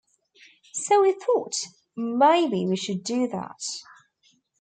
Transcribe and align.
So 0.73 1.03
we 1.03 1.13
thought, 1.13 1.53
maybe 1.95 2.65
we 2.65 2.75
should 2.75 3.03
do 3.03 3.27
that. 3.27 3.61